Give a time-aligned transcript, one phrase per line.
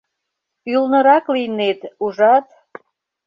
[0.73, 2.47] Ӱлнырак лийнет, ужат?